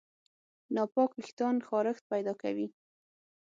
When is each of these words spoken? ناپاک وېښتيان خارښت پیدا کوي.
ناپاک 0.75 1.11
وېښتيان 1.15 1.55
خارښت 1.67 2.03
پیدا 2.11 2.33
کوي. 2.41 2.67